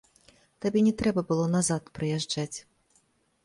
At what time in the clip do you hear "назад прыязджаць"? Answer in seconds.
1.57-2.57